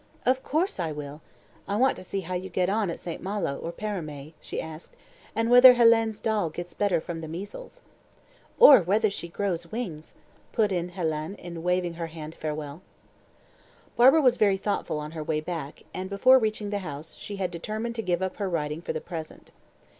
[0.25, 1.21] "Of course I will.
[1.67, 3.21] I want to see how you get on at St.
[3.21, 4.85] Malo or Paramé," she said,
[5.35, 7.83] "and whether Hélène's doll gets better from the measles."
[8.57, 10.15] "Or whether she grows wings,"
[10.53, 12.81] put in Hélène in waving her hand in farewell.
[13.95, 17.51] Barbara was very thoughtful on her way back, and before reaching the house, she had
[17.51, 19.51] determined to give up her riding for the present.